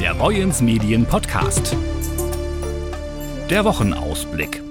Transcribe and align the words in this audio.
Der 0.00 0.14
Boyens 0.14 0.60
Medien 0.60 1.06
Podcast. 1.06 1.74
Der 3.48 3.64
Wochenausblick. 3.64 4.65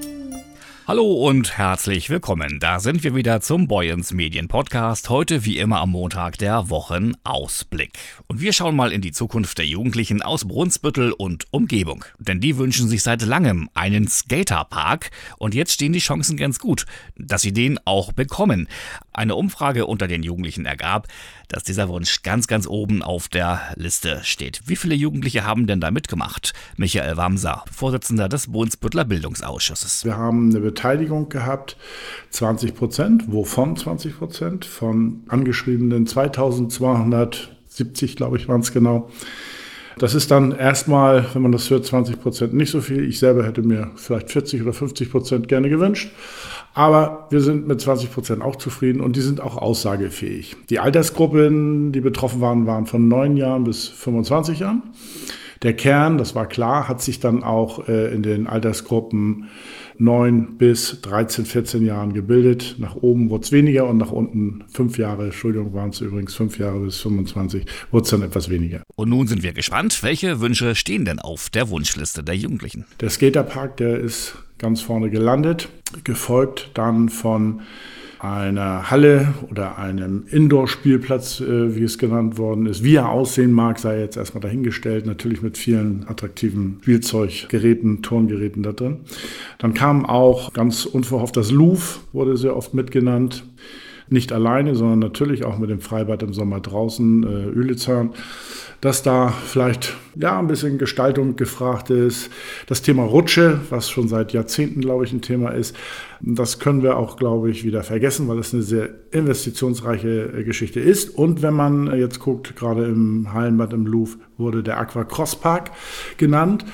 Hallo 0.88 1.13
und 1.27 1.58
herzlich 1.58 2.11
willkommen. 2.11 2.59
Da 2.59 2.79
sind 2.79 3.03
wir 3.03 3.16
wieder 3.16 3.42
zum 3.42 3.67
Boyens 3.67 4.13
Medien 4.13 4.47
Podcast. 4.47 5.09
Heute 5.09 5.43
wie 5.43 5.58
immer 5.58 5.79
am 5.81 5.90
Montag 5.90 6.38
der 6.38 6.69
Wochenausblick. 6.69 7.93
Und 8.27 8.39
wir 8.39 8.54
schauen 8.54 8.75
mal 8.75 8.91
in 8.91 9.02
die 9.02 9.11
Zukunft 9.11 9.57
der 9.57 9.66
Jugendlichen 9.66 10.21
aus 10.21 10.45
Brunsbüttel 10.48 11.11
und 11.11 11.45
Umgebung. 11.49 12.05
Denn 12.20 12.39
die 12.39 12.59
wünschen 12.59 12.88
sich 12.88 13.02
seit 13.02 13.23
langem 13.23 13.67
einen 13.73 14.07
Skaterpark. 14.07 15.09
Und 15.39 15.55
jetzt 15.55 15.71
stehen 15.71 15.91
die 15.91 15.98
Chancen 15.98 16.38
ganz 16.38 16.59
gut, 16.59 16.86
dass 17.17 17.41
sie 17.41 17.52
den 17.52 17.79
auch 17.86 18.11
bekommen. 18.11 18.67
Eine 19.11 19.33
Umfrage 19.33 19.88
unter 19.88 20.07
den 20.07 20.21
Jugendlichen 20.21 20.67
ergab, 20.67 21.07
dass 21.47 21.63
dieser 21.63 21.89
Wunsch 21.89 22.21
ganz, 22.21 22.45
ganz 22.45 22.67
oben 22.67 23.02
auf 23.02 23.27
der 23.27 23.73
Liste 23.75 24.21
steht. 24.23 24.61
Wie 24.65 24.75
viele 24.75 24.93
Jugendliche 24.93 25.45
haben 25.45 25.66
denn 25.66 25.81
da 25.81 25.89
mitgemacht? 25.89 26.53
Michael 26.77 27.17
Wamser, 27.17 27.63
Vorsitzender 27.72 28.30
des 28.30 28.52
Brunsbüttler 28.52 29.05
Bildungsausschusses. 29.05 30.05
Wir 30.05 30.17
haben 30.17 30.49
eine 30.49 30.61
Beteiligung 30.75 31.29
gehabt, 31.29 31.77
20 32.29 32.75
Prozent. 32.75 33.31
Wovon 33.31 33.75
20 33.75 34.20
Prozent? 34.20 34.66
Von 34.66 35.23
angeschriebenen 35.29 36.05
2270, 36.05 38.16
glaube 38.16 38.38
ich, 38.38 38.47
waren 38.47 38.61
es 38.61 38.73
genau. 38.73 39.09
Das 39.97 40.13
ist 40.13 40.30
dann 40.30 40.52
erstmal, 40.52 41.25
wenn 41.33 41.41
man 41.41 41.53
das 41.53 41.69
hört, 41.69 41.85
20 41.85 42.19
Prozent 42.19 42.53
nicht 42.53 42.69
so 42.69 42.81
viel. 42.81 43.07
Ich 43.07 43.19
selber 43.19 43.45
hätte 43.45 43.61
mir 43.61 43.91
vielleicht 43.95 44.30
40 44.30 44.61
oder 44.61 44.73
50 44.73 45.09
Prozent 45.09 45.47
gerne 45.47 45.69
gewünscht. 45.69 46.11
Aber 46.73 47.27
wir 47.30 47.39
sind 47.39 47.67
mit 47.67 47.80
20 47.80 48.11
Prozent 48.11 48.41
auch 48.41 48.57
zufrieden 48.57 48.99
und 48.99 49.16
die 49.16 49.21
sind 49.21 49.39
auch 49.39 49.55
aussagefähig. 49.55 50.57
Die 50.69 50.80
Altersgruppen, 50.80 51.94
die 51.94 52.02
betroffen 52.02 52.41
waren, 52.41 52.67
waren 52.67 52.85
von 52.85 53.07
9 53.07 53.38
Jahren 53.38 53.63
bis 53.63 53.88
25 53.88 54.59
Jahren. 54.59 54.83
Der 55.63 55.73
Kern, 55.73 56.17
das 56.17 56.35
war 56.35 56.47
klar, 56.47 56.89
hat 56.89 57.02
sich 57.02 57.21
dann 57.21 57.44
auch 57.44 57.88
äh, 57.88 58.13
in 58.13 58.22
den 58.22 58.47
Altersgruppen 58.47 59.47
9 59.97 60.57
bis 60.57 61.01
13, 61.01 61.45
14 61.45 61.85
Jahren 61.85 62.13
gebildet. 62.13 62.75
Nach 62.79 62.95
oben 62.95 63.29
wurde 63.29 63.43
es 63.43 63.51
weniger 63.51 63.88
und 63.88 63.97
nach 63.97 64.11
unten 64.11 64.63
fünf 64.71 64.97
Jahre, 64.97 65.25
Entschuldigung, 65.25 65.73
waren 65.73 65.89
es 65.89 66.01
übrigens 66.01 66.35
fünf 66.35 66.59
Jahre 66.59 66.79
bis 66.79 66.99
25, 67.01 67.65
wurde 67.91 68.03
es 68.03 68.09
dann 68.09 68.21
etwas 68.21 68.49
weniger. 68.49 68.83
Und 68.95 69.09
nun 69.09 69.27
sind 69.27 69.43
wir 69.43 69.53
gespannt, 69.53 70.03
welche 70.03 70.39
Wünsche 70.41 70.75
stehen 70.75 71.05
denn 71.05 71.19
auf 71.19 71.49
der 71.49 71.69
Wunschliste 71.69 72.23
der 72.23 72.35
Jugendlichen? 72.35 72.85
Der 72.99 73.09
Skaterpark, 73.09 73.77
der 73.77 73.99
ist 73.99 74.35
ganz 74.57 74.81
vorne 74.81 75.09
gelandet, 75.09 75.69
gefolgt 76.03 76.71
dann 76.73 77.09
von 77.09 77.61
einer 78.34 78.90
Halle 78.90 79.34
oder 79.50 79.78
einem 79.78 80.26
Indoor-Spielplatz, 80.30 81.42
äh, 81.42 81.76
wie 81.76 81.84
es 81.84 81.98
genannt 81.98 82.38
worden 82.38 82.66
ist. 82.66 82.84
Wie 82.84 82.95
er 82.95 83.09
aussehen 83.09 83.52
mag, 83.52 83.80
sei 83.80 84.00
jetzt 84.00 84.18
erstmal 84.18 84.42
dahingestellt, 84.42 85.06
natürlich 85.06 85.42
mit 85.42 85.58
vielen 85.58 86.06
attraktiven 86.08 86.78
Spielzeuggeräten, 86.81 88.02
Turngeräten 88.02 88.64
da 88.64 88.72
drin. 88.72 88.98
Dann 89.58 89.73
kam 89.73 90.06
auch 90.06 90.53
ganz 90.53 90.86
unverhofft 90.86 91.38
das 91.38 91.52
Louvre, 91.52 92.00
wurde 92.14 92.38
sehr 92.38 92.56
oft 92.56 92.73
mitgenannt. 92.73 93.44
Nicht 94.08 94.31
alleine, 94.31 94.76
sondern 94.76 95.00
natürlich 95.00 95.46
auch 95.46 95.58
mit 95.58 95.70
dem 95.70 95.80
Freibad 95.80 96.22
im 96.22 96.34
Sommer 96.34 96.59
draußen, 96.59 97.23
äh, 97.23 97.28
dass 98.81 99.04
da 99.04 99.30
vielleicht 99.30 99.95
ja 100.16 100.40
ein 100.40 100.48
bisschen 100.48 100.78
Gestaltung 100.78 101.36
gefragt 101.36 101.90
ist. 101.90 102.30
Das 102.68 102.81
Thema 102.81 103.04
Rutsche, 103.04 103.59
was 103.70 103.90
schon 103.90 104.08
seit 104.08 104.34
Jahrzehnten, 104.34 104.81
glaube 104.81 105.06
ich, 105.06 105.14
ein 105.14 105.22
Thema 105.22 105.50
ist, 105.50 105.76
das 106.22 106.59
können 106.59 106.84
wir 106.84 106.98
auch, 106.98 107.18
glaube 107.18 107.52
ich, 107.52 107.64
wieder 107.64 107.84
vergessen, 107.84 108.28
weil 108.28 108.40
es 108.40 108.53
eine 108.53 108.64
sehr 108.64 108.90
investitionsreiche 109.12 110.34
äh, 110.38 110.44
Geschichte 110.44 110.80
ist. 110.80 111.09
Und 111.09 111.42
wenn 111.42 111.53
man 111.53 111.98
jetzt 111.98 112.20
guckt, 112.20 112.56
gerade 112.56 112.86
im 112.86 113.34
Hallenbad 113.34 113.73
im 113.73 113.86
Louvre 113.86 114.18
wurde 114.38 114.64
der 114.64 114.80
Aqua 114.80 115.03
Cross 115.03 115.36
Park 115.38 115.72
genannt. 116.18 116.66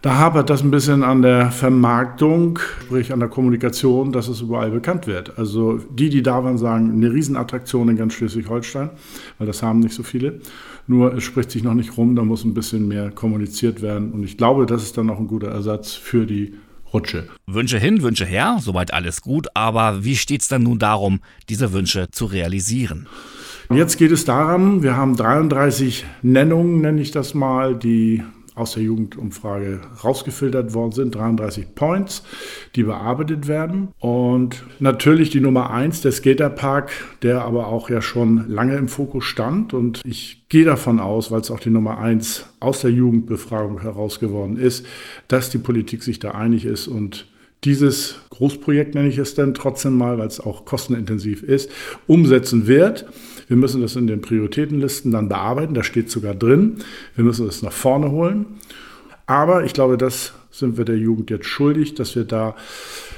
Da 0.00 0.16
hapert 0.16 0.48
das 0.48 0.62
ein 0.62 0.70
bisschen 0.70 1.02
an 1.02 1.22
der 1.22 1.50
Vermarktung, 1.50 2.58
sprich 2.82 3.12
an 3.12 3.18
der 3.18 3.28
Kommunikation, 3.28 4.12
dass 4.12 4.28
es 4.28 4.40
überall 4.40 4.70
bekannt 4.70 5.08
wird. 5.08 5.38
Also 5.38 5.78
die, 5.78 6.08
die 6.08 6.22
da 6.22 6.44
waren, 6.44 6.56
sagen, 6.56 6.92
eine 6.92 7.12
Riesenattraktion 7.12 7.88
in 7.88 7.96
ganz 7.96 8.14
Schleswig-Holstein, 8.14 8.90
weil 9.38 9.46
das 9.46 9.62
haben 9.62 9.80
nicht 9.80 9.94
so 9.94 10.04
viele. 10.04 10.40
Nur 10.86 11.14
es 11.14 11.24
spricht 11.24 11.50
sich 11.50 11.64
noch 11.64 11.74
nicht 11.74 11.96
rum, 11.96 12.14
da 12.14 12.22
muss 12.22 12.44
ein 12.44 12.54
bisschen 12.54 12.86
mehr 12.86 13.10
kommuniziert 13.10 13.82
werden. 13.82 14.12
Und 14.12 14.22
ich 14.22 14.36
glaube, 14.36 14.66
das 14.66 14.84
ist 14.84 14.96
dann 14.96 15.06
noch 15.06 15.18
ein 15.18 15.26
guter 15.26 15.48
Ersatz 15.48 15.94
für 15.94 16.26
die 16.26 16.54
Rutsche. 16.92 17.24
Wünsche 17.46 17.78
hin, 17.78 18.02
Wünsche 18.02 18.24
her, 18.24 18.58
soweit 18.60 18.94
alles 18.94 19.20
gut. 19.20 19.48
Aber 19.54 20.04
wie 20.04 20.16
steht 20.16 20.42
es 20.42 20.48
dann 20.48 20.62
nun 20.62 20.78
darum, 20.78 21.20
diese 21.48 21.72
Wünsche 21.72 22.08
zu 22.10 22.24
realisieren? 22.24 23.06
Jetzt 23.70 23.98
geht 23.98 24.12
es 24.12 24.24
daran, 24.24 24.82
wir 24.82 24.96
haben 24.96 25.14
33 25.14 26.06
Nennungen, 26.22 26.80
nenne 26.80 27.02
ich 27.02 27.10
das 27.10 27.34
mal, 27.34 27.74
die 27.74 28.22
aus 28.58 28.72
der 28.72 28.82
Jugendumfrage 28.82 29.80
rausgefiltert 30.02 30.74
worden 30.74 30.92
sind, 30.92 31.14
33 31.14 31.74
Points, 31.74 32.22
die 32.76 32.82
bearbeitet 32.82 33.48
werden. 33.48 33.88
Und 33.98 34.64
natürlich 34.78 35.30
die 35.30 35.40
Nummer 35.40 35.70
eins, 35.70 36.00
der 36.00 36.12
Skaterpark, 36.12 36.90
der 37.22 37.42
aber 37.42 37.68
auch 37.68 37.90
ja 37.90 38.02
schon 38.02 38.48
lange 38.48 38.76
im 38.76 38.88
Fokus 38.88 39.24
stand. 39.24 39.74
Und 39.74 40.00
ich 40.04 40.44
gehe 40.48 40.64
davon 40.64 41.00
aus, 41.00 41.30
weil 41.30 41.40
es 41.40 41.50
auch 41.50 41.60
die 41.60 41.70
Nummer 41.70 41.98
eins 41.98 42.46
aus 42.60 42.80
der 42.80 42.90
Jugendbefragung 42.90 43.80
herausgeworden 43.80 44.56
ist, 44.56 44.86
dass 45.28 45.50
die 45.50 45.58
Politik 45.58 46.02
sich 46.02 46.18
da 46.18 46.32
einig 46.32 46.64
ist 46.64 46.88
und 46.88 47.26
dieses 47.64 48.16
Großprojekt, 48.30 48.94
nenne 48.94 49.08
ich 49.08 49.18
es 49.18 49.34
dann 49.34 49.54
trotzdem 49.54 49.96
mal, 49.96 50.18
weil 50.18 50.28
es 50.28 50.40
auch 50.40 50.64
kostenintensiv 50.64 51.42
ist, 51.42 51.70
umsetzen 52.06 52.66
wird. 52.66 53.06
Wir 53.48 53.56
müssen 53.56 53.80
das 53.80 53.96
in 53.96 54.06
den 54.06 54.20
Prioritätenlisten 54.20 55.10
dann 55.10 55.28
bearbeiten, 55.28 55.74
da 55.74 55.82
steht 55.82 56.10
sogar 56.10 56.34
drin. 56.34 56.78
Wir 57.16 57.24
müssen 57.24 57.48
es 57.48 57.62
nach 57.62 57.72
vorne 57.72 58.10
holen. 58.10 58.46
Aber 59.26 59.64
ich 59.64 59.72
glaube, 59.72 59.98
das 59.98 60.34
sind 60.50 60.78
wir 60.78 60.84
der 60.84 60.96
Jugend 60.96 61.30
jetzt 61.30 61.46
schuldig, 61.46 61.94
dass 61.94 62.14
wir 62.14 62.24
da 62.24 62.54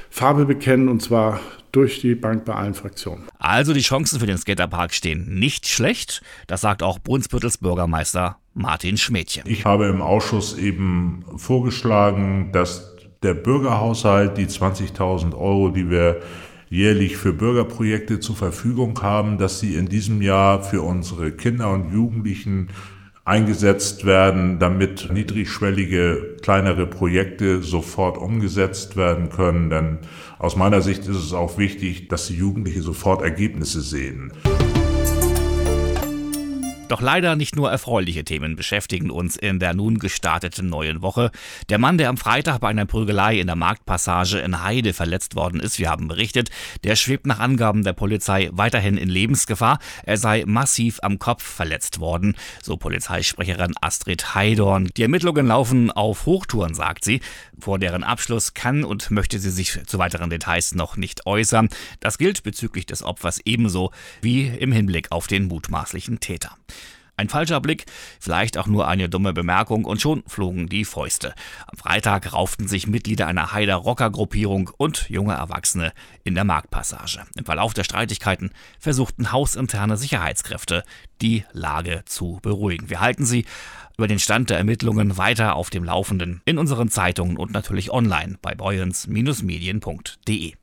Farbe 0.09 0.45
bekennen 0.45 0.89
und 0.89 1.01
zwar 1.01 1.39
durch 1.71 2.01
die 2.01 2.15
Bank 2.15 2.43
bei 2.43 2.53
allen 2.53 2.73
Fraktionen. 2.73 3.23
Also 3.39 3.73
die 3.73 3.81
Chancen 3.81 4.19
für 4.19 4.25
den 4.25 4.37
Skaterpark 4.37 4.93
stehen 4.93 5.39
nicht 5.39 5.67
schlecht. 5.67 6.21
Das 6.47 6.61
sagt 6.61 6.83
auch 6.83 6.99
Brunsbüttels 6.99 7.57
Bürgermeister 7.59 8.37
Martin 8.53 8.97
Schmädchen. 8.97 9.43
Ich 9.45 9.63
habe 9.65 9.87
im 9.87 10.01
Ausschuss 10.01 10.57
eben 10.57 11.23
vorgeschlagen, 11.37 12.49
dass 12.51 12.93
der 13.23 13.33
Bürgerhaushalt, 13.33 14.37
die 14.37 14.47
20.000 14.47 15.33
Euro, 15.33 15.69
die 15.69 15.89
wir 15.89 16.21
jährlich 16.71 17.17
für 17.17 17.33
Bürgerprojekte 17.33 18.21
zur 18.21 18.37
Verfügung 18.37 18.99
haben, 19.01 19.37
dass 19.37 19.59
sie 19.59 19.75
in 19.75 19.89
diesem 19.89 20.21
Jahr 20.21 20.63
für 20.63 20.81
unsere 20.81 21.31
Kinder 21.31 21.69
und 21.69 21.93
Jugendlichen 21.93 22.69
eingesetzt 23.25 24.05
werden, 24.05 24.57
damit 24.57 25.09
niedrigschwellige 25.11 26.37
kleinere 26.41 26.87
Projekte 26.87 27.61
sofort 27.61 28.17
umgesetzt 28.17 28.95
werden 28.95 29.29
können. 29.29 29.69
Denn 29.69 29.97
aus 30.39 30.55
meiner 30.55 30.81
Sicht 30.81 31.01
ist 31.01 31.17
es 31.17 31.33
auch 31.33 31.57
wichtig, 31.57 32.07
dass 32.07 32.27
die 32.27 32.35
Jugendlichen 32.35 32.81
sofort 32.81 33.21
Ergebnisse 33.21 33.81
sehen. 33.81 34.31
Doch 36.91 36.99
leider 36.99 37.37
nicht 37.37 37.55
nur 37.55 37.71
erfreuliche 37.71 38.25
Themen 38.25 38.57
beschäftigen 38.57 39.11
uns 39.11 39.37
in 39.37 39.59
der 39.59 39.73
nun 39.73 39.97
gestarteten 39.97 40.67
neuen 40.67 41.01
Woche. 41.01 41.31
Der 41.69 41.77
Mann, 41.77 41.97
der 41.97 42.09
am 42.09 42.17
Freitag 42.17 42.59
bei 42.59 42.67
einer 42.67 42.85
Prügelei 42.85 43.39
in 43.39 43.47
der 43.47 43.55
Marktpassage 43.55 44.39
in 44.39 44.61
Heide 44.61 44.91
verletzt 44.91 45.35
worden 45.35 45.61
ist, 45.61 45.79
wir 45.79 45.89
haben 45.89 46.09
berichtet, 46.09 46.49
der 46.83 46.97
schwebt 46.97 47.25
nach 47.25 47.39
Angaben 47.39 47.85
der 47.85 47.93
Polizei 47.93 48.49
weiterhin 48.51 48.97
in 48.97 49.07
Lebensgefahr. 49.07 49.79
Er 50.03 50.17
sei 50.17 50.43
massiv 50.45 50.99
am 51.01 51.17
Kopf 51.17 51.43
verletzt 51.43 52.01
worden, 52.01 52.35
so 52.61 52.75
Polizeisprecherin 52.75 53.73
Astrid 53.79 54.35
Heidorn. 54.35 54.89
Die 54.97 55.03
Ermittlungen 55.03 55.47
laufen 55.47 55.91
auf 55.91 56.25
Hochtouren, 56.25 56.73
sagt 56.73 57.05
sie. 57.05 57.21
Vor 57.57 57.79
deren 57.79 58.03
Abschluss 58.03 58.53
kann 58.53 58.83
und 58.83 59.11
möchte 59.11 59.39
sie 59.39 59.51
sich 59.51 59.79
zu 59.85 59.97
weiteren 59.97 60.29
Details 60.29 60.75
noch 60.75 60.97
nicht 60.97 61.25
äußern. 61.25 61.69
Das 62.01 62.17
gilt 62.17 62.43
bezüglich 62.43 62.85
des 62.85 63.01
Opfers 63.01 63.39
ebenso 63.45 63.91
wie 64.21 64.47
im 64.47 64.73
Hinblick 64.73 65.13
auf 65.13 65.27
den 65.27 65.47
mutmaßlichen 65.47 66.19
Täter. 66.19 66.57
Ein 67.17 67.29
falscher 67.29 67.61
Blick, 67.61 67.85
vielleicht 68.19 68.57
auch 68.57 68.67
nur 68.67 68.87
eine 68.87 69.09
dumme 69.09 69.33
Bemerkung 69.33 69.85
und 69.85 70.01
schon 70.01 70.23
flogen 70.27 70.67
die 70.67 70.85
Fäuste. 70.85 71.33
Am 71.67 71.77
Freitag 71.77 72.33
rauften 72.33 72.67
sich 72.67 72.87
Mitglieder 72.87 73.27
einer 73.27 73.51
Heider 73.51 73.75
Rocker-Gruppierung 73.75 74.71
und 74.77 75.09
junge 75.09 75.33
Erwachsene 75.33 75.93
in 76.23 76.35
der 76.35 76.43
Marktpassage. 76.43 77.23
Im 77.35 77.45
Verlauf 77.45 77.73
der 77.73 77.83
Streitigkeiten 77.83 78.51
versuchten 78.79 79.31
hausinterne 79.31 79.97
Sicherheitskräfte, 79.97 80.83
die 81.21 81.45
Lage 81.51 82.03
zu 82.05 82.39
beruhigen. 82.41 82.89
Wir 82.89 83.01
halten 83.01 83.25
Sie 83.25 83.45
über 83.97 84.07
den 84.07 84.19
Stand 84.19 84.49
der 84.49 84.57
Ermittlungen 84.57 85.17
weiter 85.17 85.55
auf 85.55 85.69
dem 85.69 85.83
Laufenden 85.83 86.41
in 86.45 86.57
unseren 86.57 86.89
Zeitungen 86.89 87.37
und 87.37 87.51
natürlich 87.51 87.91
online 87.91 88.37
bei 88.41 88.55
boyens-medien.de. 88.55 90.53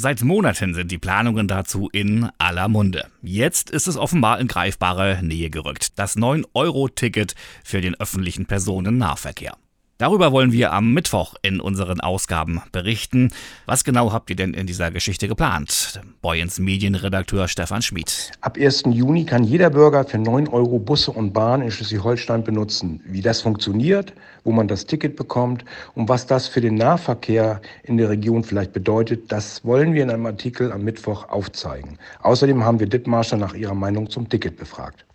Seit 0.00 0.22
Monaten 0.22 0.74
sind 0.74 0.92
die 0.92 0.98
Planungen 0.98 1.48
dazu 1.48 1.88
in 1.90 2.28
aller 2.38 2.68
Munde. 2.68 3.08
Jetzt 3.20 3.68
ist 3.68 3.88
es 3.88 3.96
offenbar 3.96 4.38
in 4.38 4.46
greifbare 4.46 5.18
Nähe 5.24 5.50
gerückt. 5.50 5.98
Das 5.98 6.16
9-Euro-Ticket 6.16 7.34
für 7.64 7.80
den 7.80 7.96
öffentlichen 7.96 8.46
Personennahverkehr. 8.46 9.56
Darüber 10.00 10.30
wollen 10.30 10.52
wir 10.52 10.72
am 10.72 10.94
Mittwoch 10.94 11.34
in 11.42 11.58
unseren 11.58 12.00
Ausgaben 12.00 12.62
berichten. 12.70 13.32
Was 13.66 13.82
genau 13.82 14.12
habt 14.12 14.30
ihr 14.30 14.36
denn 14.36 14.54
in 14.54 14.68
dieser 14.68 14.92
Geschichte 14.92 15.26
geplant? 15.26 16.00
Boyens 16.22 16.60
Medienredakteur 16.60 17.48
Stefan 17.48 17.82
Schmid. 17.82 18.30
Ab 18.40 18.56
1. 18.56 18.84
Juni 18.92 19.24
kann 19.24 19.42
jeder 19.42 19.70
Bürger 19.70 20.04
für 20.04 20.18
9 20.18 20.46
Euro 20.46 20.78
Busse 20.78 21.10
und 21.10 21.32
Bahn 21.32 21.62
in 21.62 21.72
Schleswig-Holstein 21.72 22.44
benutzen. 22.44 23.00
Wie 23.06 23.22
das 23.22 23.40
funktioniert, 23.40 24.12
wo 24.44 24.52
man 24.52 24.68
das 24.68 24.86
Ticket 24.86 25.16
bekommt 25.16 25.64
und 25.96 26.08
was 26.08 26.28
das 26.28 26.46
für 26.46 26.60
den 26.60 26.76
Nahverkehr 26.76 27.60
in 27.82 27.96
der 27.96 28.08
Region 28.08 28.44
vielleicht 28.44 28.72
bedeutet, 28.72 29.32
das 29.32 29.64
wollen 29.64 29.94
wir 29.94 30.04
in 30.04 30.10
einem 30.10 30.26
Artikel 30.26 30.70
am 30.70 30.84
Mittwoch 30.84 31.28
aufzeigen. 31.28 31.98
Außerdem 32.22 32.64
haben 32.64 32.78
wir 32.78 32.86
Dithmarscher 32.86 33.36
nach 33.36 33.54
ihrer 33.54 33.74
Meinung 33.74 34.08
zum 34.08 34.28
Ticket 34.28 34.58
befragt. 34.58 35.07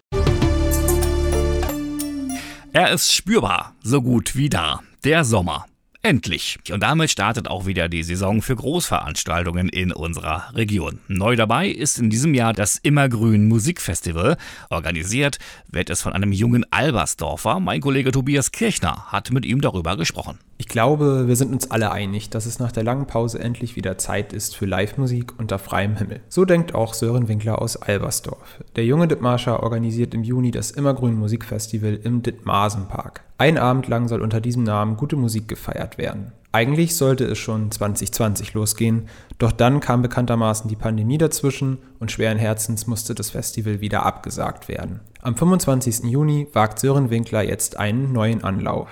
Er 2.75 2.91
ist 2.91 3.13
spürbar, 3.13 3.75
so 3.83 4.01
gut 4.01 4.35
wie 4.35 4.49
da. 4.49 4.81
Der 5.03 5.23
Sommer. 5.23 5.67
Endlich. 6.05 6.59
Und 6.69 6.83
damit 6.83 7.11
startet 7.11 7.47
auch 7.47 7.65
wieder 7.65 7.87
die 7.87 8.03
Saison 8.03 8.41
für 8.41 8.57
Großveranstaltungen 8.57 9.69
in 9.69 9.93
unserer 9.93 10.53
Region. 10.53 10.99
Neu 11.07 11.37
dabei 11.37 11.69
ist 11.69 11.97
in 11.97 12.09
diesem 12.09 12.33
Jahr 12.33 12.51
das 12.51 12.75
Immergrün 12.75 13.47
Musikfestival. 13.47 14.35
Organisiert 14.69 15.37
wird 15.71 15.89
es 15.89 16.01
von 16.01 16.11
einem 16.11 16.33
jungen 16.33 16.65
Albersdorfer. 16.71 17.61
Mein 17.61 17.79
Kollege 17.79 18.11
Tobias 18.11 18.51
Kirchner 18.51 19.13
hat 19.13 19.31
mit 19.31 19.45
ihm 19.45 19.61
darüber 19.61 19.95
gesprochen. 19.95 20.39
Ich 20.57 20.67
glaube, 20.67 21.29
wir 21.29 21.37
sind 21.37 21.53
uns 21.53 21.71
alle 21.71 21.93
einig, 21.93 22.29
dass 22.29 22.47
es 22.47 22.59
nach 22.59 22.73
der 22.73 22.83
langen 22.83 23.07
Pause 23.07 23.39
endlich 23.39 23.77
wieder 23.77 23.97
Zeit 23.97 24.33
ist 24.33 24.57
für 24.57 24.65
Live-Musik 24.65 25.39
unter 25.39 25.57
freiem 25.57 25.95
Himmel. 25.95 26.19
So 26.27 26.43
denkt 26.43 26.75
auch 26.75 26.93
Sören 26.93 27.29
Winkler 27.29 27.61
aus 27.61 27.77
Albersdorf. 27.77 28.61
Der 28.75 28.83
junge 28.83 29.07
Dithmarscher 29.07 29.63
organisiert 29.63 30.13
im 30.13 30.23
Juni 30.23 30.51
das 30.51 30.71
Immergrün 30.71 31.15
Musikfestival 31.15 31.97
im 32.03 32.23
Dithmarsenpark. 32.23 33.23
Ein 33.43 33.57
Abend 33.57 33.89
lang 33.89 34.07
soll 34.07 34.21
unter 34.21 34.39
diesem 34.39 34.63
Namen 34.63 34.95
gute 34.95 35.17
Musik 35.17 35.49
gefeiert 35.49 35.97
werden. 35.97 36.31
Eigentlich 36.53 36.95
sollte 36.95 37.25
es 37.25 37.37
schon 37.37 37.71
2020 37.71 38.53
losgehen, 38.53 39.09
doch 39.37 39.51
dann 39.51 39.81
kam 39.81 40.01
bekanntermaßen 40.01 40.69
die 40.69 40.77
Pandemie 40.77 41.17
dazwischen 41.17 41.79
und 41.99 42.09
schweren 42.09 42.37
Herzens 42.37 42.87
musste 42.87 43.15
das 43.15 43.31
Festival 43.31 43.81
wieder 43.81 44.05
abgesagt 44.05 44.69
werden. 44.69 45.01
Am 45.21 45.35
25. 45.35 46.05
Juni 46.09 46.47
wagt 46.53 46.79
Sören 46.79 47.09
Winkler 47.09 47.43
jetzt 47.43 47.75
einen 47.75 48.13
neuen 48.13 48.45
Anlauf 48.45 48.87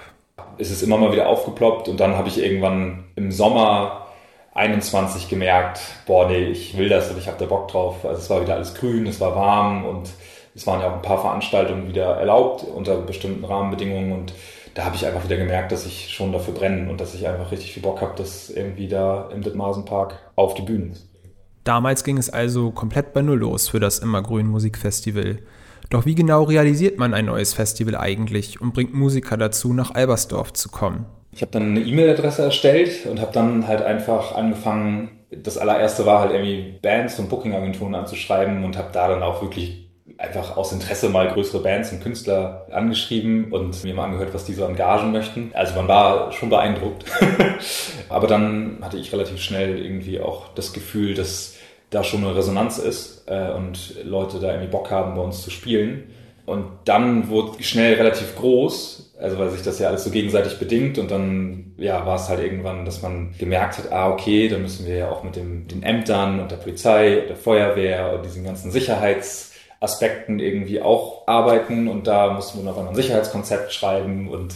ist 0.57 0.69
es 0.69 0.83
immer 0.83 0.98
mal 0.98 1.13
wieder 1.13 1.27
aufgeploppt 1.27 1.88
und 1.88 2.00
dann 2.00 2.18
habe 2.18 2.27
ich 2.27 2.38
irgendwann 2.38 3.06
im 3.15 3.31
Sommer 3.31 4.07
21 4.53 5.30
gemerkt, 5.30 5.80
boah, 6.06 6.27
nee, 6.27 6.44
ich 6.44 6.77
will 6.77 6.89
das 6.89 7.09
und 7.09 7.18
ich 7.18 7.27
habe 7.27 7.38
da 7.39 7.45
Bock 7.45 7.69
drauf. 7.69 8.06
Also 8.06 8.19
es 8.19 8.30
war 8.30 8.42
wieder 8.42 8.56
alles 8.56 8.75
grün, 8.75 9.07
es 9.07 9.19
war 9.21 9.36
warm 9.36 9.86
und 9.86 10.09
es 10.53 10.68
waren 10.68 10.81
ja 10.81 10.89
auch 10.89 10.95
ein 10.95 11.01
paar 11.01 11.21
Veranstaltungen 11.21 11.88
wieder 11.88 12.15
erlaubt 12.18 12.63
unter 12.63 12.98
bestimmten 12.98 13.45
Rahmenbedingungen 13.45 14.12
und 14.12 14.33
da 14.74 14.86
habe 14.86 14.95
ich 14.95 15.06
einfach 15.06 15.24
wieder 15.24 15.38
gemerkt, 15.38 15.71
dass 15.71 15.86
ich 15.86 16.09
schon 16.09 16.31
dafür 16.31 16.53
brenne 16.53 16.89
und 16.89 17.01
dass 17.01 17.13
ich 17.13 17.27
einfach 17.27 17.51
richtig 17.51 17.74
viel 17.74 17.83
Bock 17.83 18.01
habe, 18.01 18.13
das 18.15 18.50
irgendwie 18.50 18.88
da 18.88 19.30
im 19.33 19.42
Dithmarsenpark 19.42 20.18
auf 20.36 20.53
die 20.53 20.62
Bühnen. 20.62 20.98
Damals 21.63 22.03
ging 22.03 22.18
es 22.18 22.30
also 22.30 22.71
komplett 22.71 23.13
bei 23.13 23.21
Null 23.21 23.39
los 23.39 23.69
für 23.69 23.80
das 23.80 24.00
Immergrün 24.00 24.48
Musikfestival. 24.48 25.39
Doch 25.89 26.06
wie 26.06 26.15
genau 26.15 26.44
realisiert 26.44 26.98
man 26.98 27.13
ein 27.13 27.25
neues 27.25 27.53
Festival 27.53 27.95
eigentlich 27.95 28.62
und 28.62 28.74
bringt 28.74 28.94
Musiker 28.94 29.38
dazu, 29.38 29.74
nach 29.74 29.94
Albersdorf 29.94 30.53
zu 30.53 30.69
kommen? 30.69 31.06
Ich 31.33 31.42
habe 31.42 31.51
dann 31.51 31.63
eine 31.63 31.81
E-Mail-Adresse 31.81 32.44
erstellt 32.44 33.06
und 33.06 33.21
habe 33.21 33.31
dann 33.31 33.68
halt 33.68 33.81
einfach 33.81 34.36
angefangen, 34.36 35.12
das 35.31 35.57
allererste 35.57 36.06
war 36.06 36.21
halt 36.21 36.31
irgendwie 36.31 36.80
Bands 36.81 37.19
und 37.19 37.30
Booking-Agenturen 37.30 37.95
anzuschreiben 37.95 38.63
und 38.63 38.77
habe 38.77 38.89
da 38.92 39.07
dann 39.07 39.24
auch 39.24 39.42
wirklich 39.42 39.90
einfach 40.21 40.56
aus 40.56 40.71
Interesse 40.71 41.09
mal 41.09 41.29
größere 41.29 41.63
Bands 41.63 41.91
und 41.91 42.01
Künstler 42.01 42.68
angeschrieben 42.71 43.51
und 43.51 43.83
mir 43.83 43.94
mal 43.94 44.06
angehört, 44.06 44.33
was 44.33 44.45
die 44.45 44.53
so 44.53 44.65
an 44.65 44.75
Gagen 44.75 45.12
möchten. 45.12 45.51
Also 45.53 45.75
man 45.75 45.88
war 45.88 46.31
schon 46.31 46.50
beeindruckt. 46.50 47.06
Aber 48.09 48.27
dann 48.27 48.77
hatte 48.81 48.97
ich 48.97 49.12
relativ 49.12 49.41
schnell 49.41 49.83
irgendwie 49.83 50.19
auch 50.19 50.53
das 50.53 50.73
Gefühl, 50.73 51.15
dass 51.15 51.56
da 51.89 52.03
schon 52.03 52.23
eine 52.23 52.35
Resonanz 52.35 52.77
ist 52.77 53.23
äh, 53.27 53.51
und 53.51 53.95
Leute 54.03 54.39
da 54.39 54.50
irgendwie 54.50 54.71
Bock 54.71 54.91
haben, 54.91 55.15
bei 55.15 55.21
uns 55.21 55.41
zu 55.41 55.50
spielen. 55.50 56.12
Und 56.45 56.65
dann 56.85 57.29
wurde 57.29 57.62
schnell 57.63 57.95
relativ 57.95 58.35
groß, 58.35 59.13
also 59.19 59.38
weil 59.38 59.50
sich 59.50 59.62
das 59.62 59.79
ja 59.79 59.89
alles 59.89 60.03
so 60.03 60.09
gegenseitig 60.09 60.57
bedingt 60.57 60.97
und 60.97 61.12
dann 61.12 61.74
ja, 61.77 62.06
war 62.06 62.15
es 62.15 62.29
halt 62.29 62.41
irgendwann, 62.41 62.83
dass 62.85 63.01
man 63.01 63.33
gemerkt 63.38 63.77
hat, 63.77 63.91
ah 63.91 64.09
okay, 64.09 64.50
dann 64.50 64.63
müssen 64.63 64.85
wir 64.88 64.95
ja 64.95 65.09
auch 65.09 65.24
mit 65.24 65.35
dem, 65.35 65.67
den 65.67 65.83
Ämtern 65.83 66.39
und 66.39 66.51
der 66.51 66.57
Polizei 66.57 67.21
und 67.21 67.29
der 67.29 67.35
Feuerwehr 67.35 68.13
und 68.15 68.25
diesen 68.25 68.44
ganzen 68.44 68.71
Sicherheits- 68.71 69.50
Aspekten 69.81 70.39
irgendwie 70.39 70.81
auch 70.81 71.27
arbeiten 71.27 71.87
und 71.87 72.05
da 72.05 72.31
mussten 72.31 72.59
wir 72.59 72.71
noch 72.71 72.77
ein 72.77 72.95
Sicherheitskonzept 72.95 73.73
schreiben 73.73 74.29
und 74.29 74.53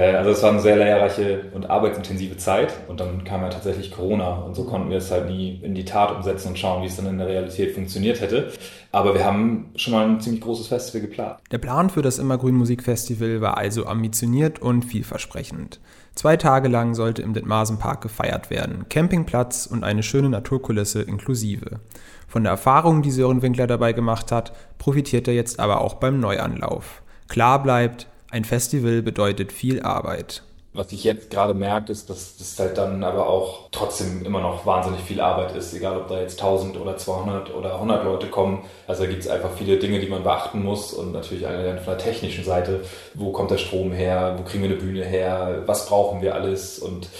also 0.00 0.30
es 0.30 0.42
war 0.42 0.50
eine 0.50 0.60
sehr 0.60 0.76
lehrreiche 0.76 1.50
und 1.52 1.68
arbeitsintensive 1.68 2.38
Zeit 2.38 2.72
und 2.88 2.98
dann 2.98 3.24
kam 3.24 3.42
ja 3.42 3.50
tatsächlich 3.50 3.90
Corona 3.90 4.36
und 4.36 4.54
so 4.54 4.64
konnten 4.64 4.88
wir 4.88 4.96
es 4.96 5.10
halt 5.10 5.26
nie 5.26 5.60
in 5.62 5.74
die 5.74 5.84
Tat 5.84 6.16
umsetzen 6.16 6.48
und 6.48 6.58
schauen, 6.58 6.82
wie 6.82 6.86
es 6.86 6.96
dann 6.96 7.06
in 7.06 7.18
der 7.18 7.26
Realität 7.26 7.74
funktioniert 7.74 8.22
hätte. 8.22 8.52
Aber 8.90 9.14
wir 9.14 9.24
haben 9.26 9.70
schon 9.76 9.92
mal 9.92 10.06
ein 10.06 10.20
ziemlich 10.20 10.40
großes 10.40 10.68
Festival 10.68 11.02
geplant. 11.02 11.40
Der 11.50 11.58
Plan 11.58 11.90
für 11.90 12.00
das 12.00 12.18
Immergrün 12.18 12.54
Musikfestival 12.54 13.42
war 13.42 13.58
also 13.58 13.84
ambitioniert 13.84 14.62
und 14.62 14.82
vielversprechend. 14.82 15.78
Zwei 16.14 16.38
Tage 16.38 16.68
lang 16.68 16.94
sollte 16.94 17.20
im 17.20 17.34
Dithmarsenpark 17.34 18.00
gefeiert 18.00 18.48
werden, 18.48 18.86
Campingplatz 18.88 19.66
und 19.66 19.84
eine 19.84 20.02
schöne 20.02 20.30
Naturkulisse 20.30 21.02
inklusive. 21.02 21.80
Von 22.28 22.44
der 22.44 22.52
Erfahrung, 22.52 23.02
die 23.02 23.10
Sören 23.10 23.42
Winkler 23.42 23.66
dabei 23.66 23.92
gemacht 23.92 24.32
hat, 24.32 24.54
profitiert 24.78 25.28
er 25.28 25.34
jetzt 25.34 25.60
aber 25.60 25.82
auch 25.82 25.94
beim 25.94 26.18
Neuanlauf. 26.18 27.02
Klar 27.28 27.62
bleibt, 27.62 28.08
ein 28.32 28.44
Festival 28.44 29.02
bedeutet 29.02 29.52
viel 29.52 29.82
Arbeit. 29.82 30.42
Was 30.74 30.90
ich 30.90 31.04
jetzt 31.04 31.28
gerade 31.28 31.52
merke, 31.52 31.92
ist, 31.92 32.08
dass 32.08 32.38
das 32.38 32.58
halt 32.58 32.78
dann 32.78 33.04
aber 33.04 33.26
auch 33.26 33.68
trotzdem 33.72 34.24
immer 34.24 34.40
noch 34.40 34.64
wahnsinnig 34.64 35.02
viel 35.02 35.20
Arbeit 35.20 35.54
ist, 35.54 35.74
egal 35.74 35.98
ob 35.98 36.08
da 36.08 36.18
jetzt 36.18 36.40
1000 36.40 36.80
oder 36.80 36.96
200 36.96 37.54
oder 37.54 37.74
100 37.74 38.04
Leute 38.04 38.28
kommen. 38.28 38.64
Also 38.86 39.02
da 39.02 39.10
gibt 39.10 39.22
es 39.22 39.28
einfach 39.28 39.50
viele 39.52 39.78
Dinge, 39.78 40.00
die 40.00 40.08
man 40.08 40.22
beachten 40.22 40.62
muss 40.62 40.94
und 40.94 41.12
natürlich 41.12 41.46
eine 41.46 41.76
von 41.76 41.98
der 41.98 41.98
technischen 41.98 42.42
Seite. 42.42 42.80
Wo 43.12 43.32
kommt 43.32 43.50
der 43.50 43.58
Strom 43.58 43.92
her? 43.92 44.36
Wo 44.38 44.44
kriegen 44.44 44.62
wir 44.62 44.70
eine 44.70 44.78
Bühne 44.78 45.04
her? 45.04 45.64
Was 45.66 45.84
brauchen 45.84 46.22
wir 46.22 46.34
alles? 46.34 46.78
Und 46.78 47.10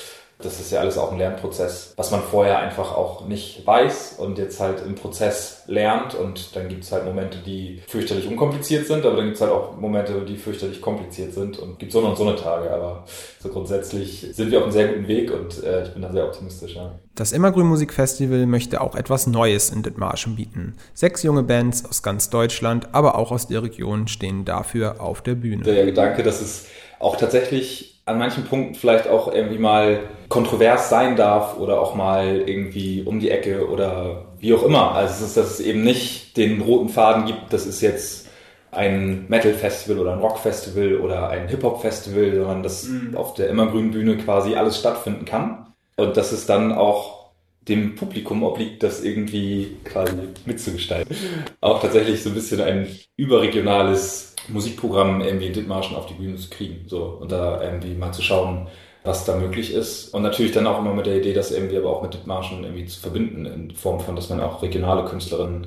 das 0.44 0.60
ist 0.60 0.72
ja 0.72 0.80
alles 0.80 0.98
auch 0.98 1.12
ein 1.12 1.18
Lernprozess, 1.18 1.94
was 1.96 2.10
man 2.10 2.20
vorher 2.20 2.58
einfach 2.58 2.94
auch 2.94 3.26
nicht 3.26 3.66
weiß 3.66 4.16
und 4.18 4.38
jetzt 4.38 4.60
halt 4.60 4.84
im 4.84 4.94
Prozess 4.94 5.62
lernt. 5.66 6.14
Und 6.14 6.54
dann 6.56 6.68
gibt 6.68 6.84
es 6.84 6.92
halt 6.92 7.04
Momente, 7.04 7.38
die 7.38 7.82
fürchterlich 7.86 8.26
unkompliziert 8.28 8.86
sind, 8.86 9.06
aber 9.06 9.16
dann 9.16 9.26
gibt 9.26 9.36
es 9.36 9.42
halt 9.42 9.52
auch 9.52 9.76
Momente, 9.76 10.24
die 10.24 10.36
fürchterlich 10.36 10.80
kompliziert 10.80 11.32
sind 11.32 11.58
und 11.58 11.78
gibt 11.78 11.92
so 11.92 12.00
und 12.00 12.16
so 12.16 12.26
eine 12.26 12.36
Tage. 12.36 12.70
Aber 12.70 13.04
so 13.40 13.48
grundsätzlich 13.48 14.26
sind 14.32 14.50
wir 14.50 14.58
auf 14.58 14.64
einem 14.64 14.72
sehr 14.72 14.88
guten 14.88 15.08
Weg 15.08 15.32
und 15.32 15.62
äh, 15.62 15.84
ich 15.84 15.92
bin 15.92 16.02
da 16.02 16.12
sehr 16.12 16.24
optimistisch. 16.24 16.74
Ja. 16.74 16.98
Das 17.14 17.32
Immergrün 17.32 17.66
Musikfestival 17.66 18.46
möchte 18.46 18.80
auch 18.80 18.94
etwas 18.94 19.26
Neues 19.26 19.70
in 19.70 19.82
Dithmarschen 19.82 20.36
bieten. 20.36 20.76
Sechs 20.94 21.22
junge 21.22 21.42
Bands 21.42 21.84
aus 21.84 22.02
ganz 22.02 22.30
Deutschland, 22.30 22.94
aber 22.94 23.16
auch 23.16 23.30
aus 23.32 23.48
der 23.48 23.62
Region 23.62 24.08
stehen 24.08 24.44
dafür 24.44 25.00
auf 25.00 25.22
der 25.22 25.34
Bühne. 25.34 25.62
Der 25.62 25.84
Gedanke, 25.84 26.22
dass 26.22 26.40
es 26.40 26.66
auch 26.98 27.16
tatsächlich 27.16 27.91
an 28.04 28.18
manchen 28.18 28.44
Punkten 28.44 28.74
vielleicht 28.74 29.08
auch 29.08 29.32
irgendwie 29.32 29.58
mal 29.58 30.00
kontrovers 30.28 30.88
sein 30.88 31.16
darf 31.16 31.58
oder 31.58 31.80
auch 31.80 31.94
mal 31.94 32.42
irgendwie 32.46 33.02
um 33.02 33.20
die 33.20 33.30
Ecke 33.30 33.68
oder 33.68 34.24
wie 34.38 34.54
auch 34.54 34.64
immer. 34.64 34.92
Also 34.94 35.14
es 35.14 35.20
ist, 35.20 35.36
dass 35.36 35.50
es 35.52 35.60
eben 35.60 35.82
nicht 35.82 36.36
den 36.36 36.60
roten 36.62 36.88
Faden 36.88 37.26
gibt, 37.26 37.52
das 37.52 37.66
ist 37.66 37.80
jetzt 37.80 38.28
ein 38.72 39.26
Metal-Festival 39.28 39.98
oder 39.98 40.14
ein 40.14 40.18
Rock-Festival 40.18 40.96
oder 40.96 41.28
ein 41.28 41.46
Hip-Hop-Festival, 41.48 42.34
sondern 42.34 42.62
dass 42.62 42.84
mhm. 42.84 43.14
auf 43.16 43.34
der 43.34 43.48
immergrünen 43.50 43.90
Bühne 43.90 44.16
quasi 44.16 44.54
alles 44.54 44.78
stattfinden 44.78 45.26
kann. 45.26 45.66
Und 45.96 46.16
dass 46.16 46.32
es 46.32 46.46
dann 46.46 46.72
auch 46.72 47.22
dem 47.68 47.94
Publikum 47.94 48.42
obliegt, 48.42 48.82
das 48.82 49.02
irgendwie 49.04 49.76
quasi 49.84 50.14
mitzugestalten. 50.46 51.14
Auch 51.60 51.80
tatsächlich 51.80 52.22
so 52.22 52.30
ein 52.30 52.34
bisschen 52.34 52.60
ein 52.60 52.88
überregionales 53.16 54.31
Musikprogramm 54.48 55.20
irgendwie 55.20 55.46
in 55.46 55.52
Dithmarschen 55.52 55.96
auf 55.96 56.06
die 56.06 56.14
Bühne 56.14 56.36
zu 56.36 56.50
kriegen. 56.50 56.84
So, 56.88 57.18
und 57.20 57.32
da 57.32 57.62
irgendwie 57.62 57.94
mal 57.94 58.12
zu 58.12 58.22
schauen, 58.22 58.68
was 59.04 59.24
da 59.24 59.36
möglich 59.36 59.74
ist. 59.74 60.14
Und 60.14 60.22
natürlich 60.22 60.52
dann 60.52 60.66
auch 60.66 60.78
immer 60.78 60.94
mit 60.94 61.06
der 61.06 61.16
Idee, 61.16 61.32
das 61.32 61.50
irgendwie 61.50 61.76
aber 61.76 61.90
auch 61.90 62.02
mit 62.02 62.14
Dithmarschen 62.14 62.62
irgendwie 62.62 62.86
zu 62.86 63.00
verbinden, 63.00 63.46
in 63.46 63.72
Form 63.72 64.00
von, 64.00 64.16
dass 64.16 64.28
man 64.28 64.40
auch 64.40 64.62
regionale 64.62 65.04
Künstlerinnen 65.04 65.66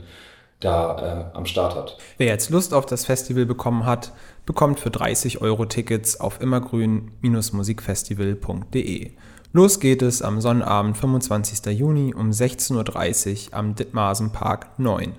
da 0.59 1.31
äh, 1.33 1.37
am 1.37 1.45
Start 1.45 1.75
hat. 1.75 1.97
Wer 2.17 2.27
jetzt 2.27 2.49
Lust 2.49 2.73
auf 2.73 2.85
das 2.85 3.05
Festival 3.05 3.45
bekommen 3.45 3.85
hat, 3.85 4.11
bekommt 4.45 4.79
für 4.79 4.89
30 4.89 5.41
Euro 5.41 5.65
Tickets 5.65 6.17
auf 6.19 6.41
immergrün-musikfestival.de. 6.41 9.11
Los 9.51 9.79
geht 9.79 10.01
es 10.01 10.21
am 10.21 10.39
Sonnabend, 10.41 10.97
25. 10.97 11.77
Juni 11.77 12.13
um 12.13 12.31
16.30 12.31 13.47
Uhr 13.47 13.53
am 13.53 13.75
Dithmarsen 13.75 14.31
Park 14.31 14.79
9. 14.79 15.13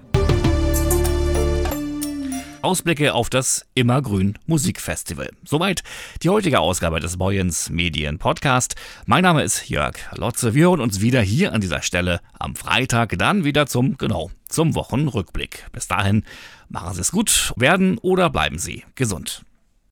Ausblicke 2.67 3.15
auf 3.15 3.31
das 3.31 3.65
Immergrün 3.75 4.37
Musikfestival. 4.47 5.31
Soweit 5.45 5.85
die 6.25 6.31
heutige 6.31 6.59
Ausgabe 6.59 6.99
des 6.99 7.17
Boyens 7.17 7.71
Medien 7.71 8.19
Podcast. 8.19 8.75
Mein 9.07 9.23
Name 9.23 9.45
ist 9.45 9.69
Jörg 9.69 9.95
Lotze. 10.17 10.53
Wir 10.53 10.65
hören 10.65 10.81
uns 10.81 11.01
wieder 11.01 11.21
hier 11.21 11.53
an 11.53 11.61
dieser 11.61 11.81
Stelle 11.83 12.21
am 12.37 12.57
Freitag, 12.57 13.17
dann 13.19 13.45
wieder 13.45 13.69
zum, 13.69 13.97
genau, 13.99 14.33
zum 14.49 14.75
Wochenrückblick. 14.75 15.67
Bis 15.71 15.87
dahin, 15.87 16.25
machen 16.69 16.93
Sie 16.93 17.03
es 17.03 17.13
gut, 17.13 17.53
werden 17.55 17.99
oder 17.99 18.31
bleiben 18.31 18.59
Sie 18.59 18.83
gesund. 18.97 19.45